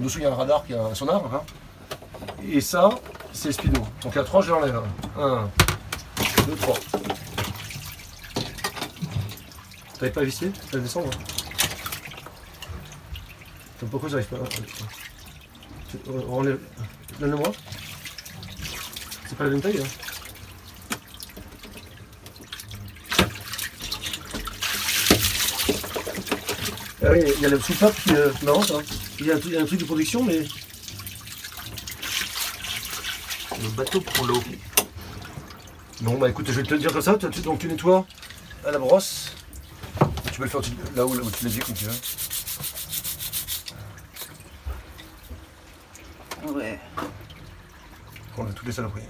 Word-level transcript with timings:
En 0.00 0.02
dessous, 0.02 0.18
il 0.20 0.22
y 0.22 0.26
a 0.26 0.30
un 0.32 0.34
radar 0.34 0.64
qui 0.64 0.72
a 0.72 0.82
un 0.82 0.94
sonar. 0.94 1.22
hein. 1.30 1.42
Et 2.50 2.62
ça, 2.62 2.88
c'est 3.34 3.48
le 3.48 3.52
speedo. 3.52 3.82
Donc 4.02 4.16
à 4.16 4.24
3, 4.24 4.40
je 4.40 4.50
l'enlève. 4.50 4.80
1, 5.18 5.50
2, 6.46 6.56
3. 6.56 6.74
T'avais 9.98 10.10
pas 10.10 10.22
vissé 10.22 10.50
Tu 10.70 10.76
vas 10.76 10.82
descendre 10.82 11.10
Attends, 13.76 13.86
Pourquoi 13.90 14.08
j'arrive 14.08 14.26
pas? 14.28 14.36
Tu- 15.90 15.98
euh. 16.08 16.56
Donne-le-moi. 17.18 17.52
C'est 19.28 19.36
pas 19.36 19.44
la 19.44 19.50
même 19.50 19.60
taille. 19.60 19.82
Hein. 19.82 19.88
Ah 27.02 27.08
oui, 27.12 27.20
il 27.36 27.42
y 27.42 27.46
a 27.46 27.48
le 27.48 27.58
soupape 27.60 27.94
qui 28.02 28.10
est 28.10 28.42
marrant 28.42 28.62
ça. 28.62 28.74
Il 29.20 29.26
y, 29.26 29.30
a 29.30 29.34
un, 29.34 29.38
truc- 29.38 29.54
un 29.54 29.64
de 29.64 29.84
production, 29.84 30.24
mais 30.24 30.46
Le 33.62 33.68
bateau 33.76 34.00
prend 34.00 34.24
l'eau. 34.24 34.42
Bon 36.00 36.16
bah 36.16 36.30
écoute, 36.30 36.46
je 36.46 36.52
vais 36.52 36.62
te 36.62 36.72
le 36.72 36.80
dire 36.80 36.90
comme 36.90 37.02
ça, 37.02 37.14
toi, 37.18 37.28
tu, 37.28 37.42
donc 37.42 37.58
tu 37.58 37.66
nettoies 37.66 38.06
à 38.66 38.70
la 38.70 38.78
brosse. 38.78 39.32
Tu 40.32 40.38
peux 40.38 40.44
le 40.44 40.48
faire 40.48 40.62
là 40.96 41.04
où, 41.04 41.12
là 41.12 41.22
où 41.22 41.30
tu 41.30 41.44
l'as 41.44 41.50
dit 41.50 41.58
comme 41.58 41.74
tu 41.74 41.84
veux. 41.84 41.92
Ouais. 46.54 46.80
On 48.38 48.46
a 48.46 48.52
toutes 48.52 48.66
les 48.66 48.72
saloperies. 48.72 49.02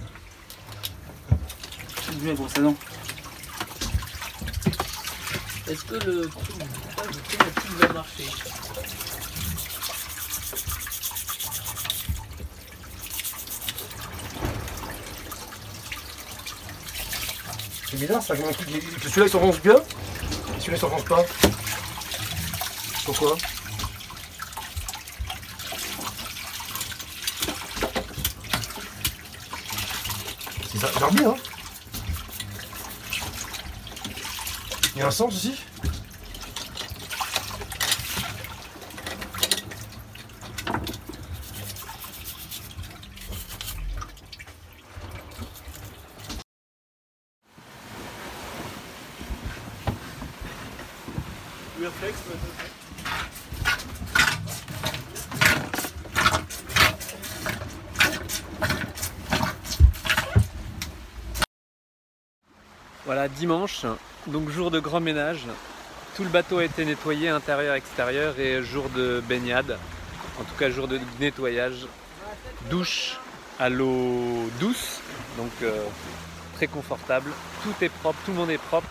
Bien 2.15 2.33
gros 2.33 2.49
saison. 2.49 2.75
Est-ce 5.69 5.85
que 5.85 5.93
le 5.93 6.27
truc 6.27 6.57
de 6.57 7.85
va 7.87 7.93
marcher? 7.93 8.25
C'est 17.91 17.97
bizarre 17.99 18.23
ça, 18.23 18.33
un 18.33 18.53
truc 18.53 18.67
qui- 18.69 18.79
que 18.79 19.09
celui-là 19.09 19.25
il 19.27 19.29
s'enfonce 19.29 19.59
bien, 19.59 19.75
celui-là 20.59 20.77
il 20.77 20.79
s'enfonce 20.79 21.03
pas. 21.03 21.25
Pourquoi? 23.03 23.35
C'est 30.71 30.79
ça, 30.79 30.87
bien, 31.11 31.29
hein. 31.31 31.35
Il 34.95 34.99
y 34.99 35.01
a 35.01 35.07
un 35.07 35.11
sens 35.11 35.33
aussi? 35.33 35.55
Voilà, 63.05 63.27
dimanche, 63.27 63.85
donc 64.27 64.49
jour 64.49 64.69
de 64.69 64.79
grand 64.79 64.99
ménage. 64.99 65.45
Tout 66.15 66.23
le 66.23 66.29
bateau 66.29 66.59
a 66.59 66.65
été 66.65 66.85
nettoyé, 66.85 67.29
intérieur, 67.29 67.73
extérieur, 67.73 68.39
et 68.39 68.61
jour 68.61 68.87
de 68.89 69.23
baignade. 69.27 69.77
En 70.39 70.43
tout 70.43 70.55
cas, 70.59 70.69
jour 70.69 70.87
de 70.87 70.99
nettoyage. 71.19 71.87
Douche 72.69 73.17
à 73.59 73.69
l'eau 73.69 74.49
douce, 74.59 74.99
donc 75.35 75.51
euh, 75.63 75.83
très 76.55 76.67
confortable. 76.67 77.31
Tout 77.63 77.73
est 77.83 77.89
propre, 77.89 78.19
tout 78.23 78.31
le 78.31 78.37
monde 78.37 78.51
est 78.51 78.59
propre. 78.59 78.87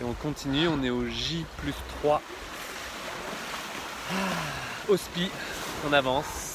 Et 0.00 0.04
on 0.04 0.14
continue, 0.14 0.66
on 0.68 0.82
est 0.82 0.88
au 0.90 1.06
J 1.06 1.44
plus 1.58 1.74
3. 2.00 2.22
Ah, 4.10 4.14
Hospi, 4.88 5.30
on 5.86 5.92
avance. 5.92 6.49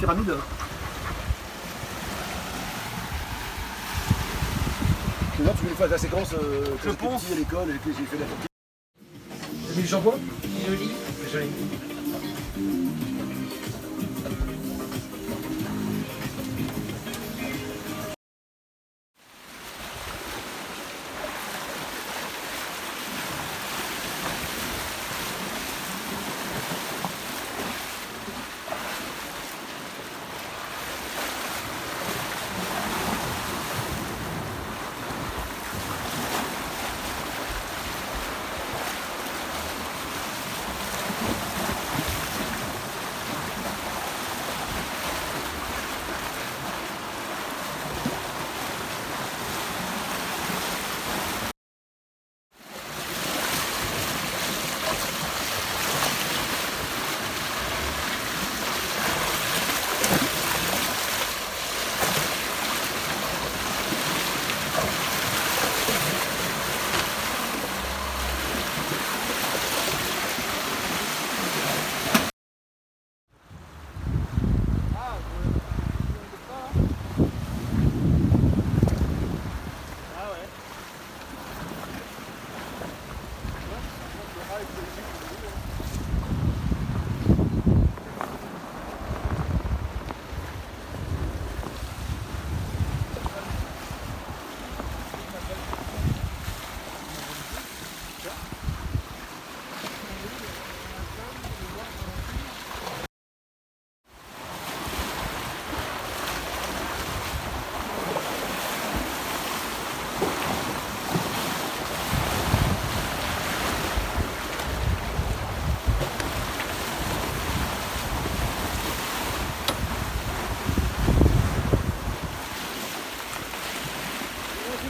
Pyramide. 0.00 0.34
C'est 5.36 5.44
là 5.44 5.52
tu 5.58 5.66
veux 5.66 5.74
faire 5.74 5.88
la 5.88 5.98
séquence 5.98 6.32
euh, 6.32 6.64
que 6.82 6.90
j'étais 6.90 7.06
petit 7.06 7.32
à 7.32 7.36
l'école 7.36 7.70
et 7.70 7.78
que 7.78 7.96
j'ai 7.96 8.04
fait 8.04 8.18
la 8.18 8.24
tortille. 8.24 8.46
T'as 9.68 9.74
mis 9.76 9.82
le 9.82 9.88
shampoing 9.88 10.18
Joli. 10.66 10.90
Joli. 11.30 12.89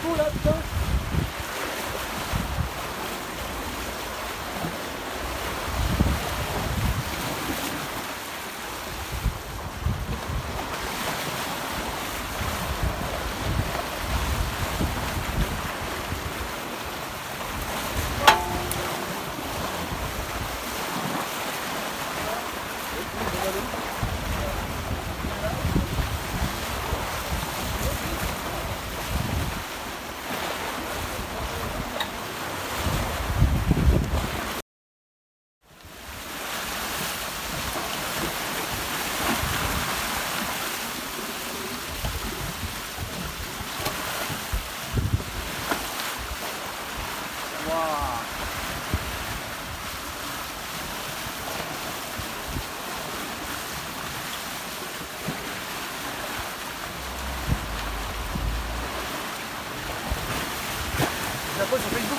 C'est 0.02 0.08
beau 0.08 0.16
là, 0.16 0.24
putain 0.32 0.60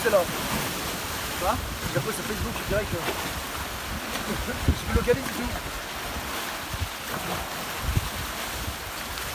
là. 0.09 0.17
Quoi 1.39 1.55
D'après 1.93 2.11
Facebook, 2.81 3.03
je 4.67 4.91
me 4.91 4.95
localise 4.95 5.23
tout. 5.23 5.51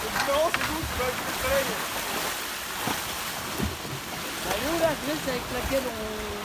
C'est 0.03 0.11
différent, 0.19 0.51
c'est 0.53 0.67
le 0.67 1.35
soleil. 1.43 1.65
Bah, 4.45 4.55
nous, 4.65 4.79
la 4.81 4.87
avec 4.87 5.45
laquelle 5.55 5.87
on 5.87 6.36